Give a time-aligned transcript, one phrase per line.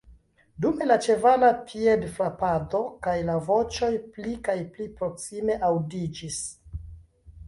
[0.63, 6.39] Dume la ĉevala piedfrapado kaj la voĉoj pli kaj pli proksime aŭdiĝis.